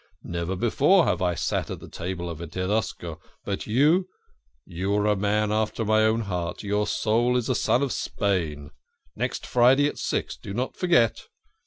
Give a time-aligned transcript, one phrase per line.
[0.23, 4.07] Never before have I sat at the table of a Tedesco but you
[4.65, 6.63] you are a man after my own heart.
[6.63, 8.71] Your soul is a son of Spain.
[9.15, 11.27] Next Friday at six do not forget."